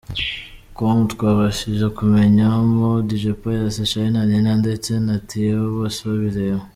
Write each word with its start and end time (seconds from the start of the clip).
com 0.77 0.97
twabashije 1.13 1.85
kumenyamo 1.97 2.87
Dj 3.07 3.23
Pius, 3.41 3.75
Charly 3.89 4.11
na 4.13 4.21
Nina 4.29 4.51
ndetse 4.61 4.91
na 5.05 5.15
Theo 5.29 5.59
Bosebabireba. 5.75 6.63